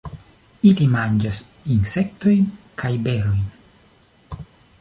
[0.69, 1.41] Ili manĝas
[1.75, 2.49] insektojn
[2.85, 3.47] kaj berojn.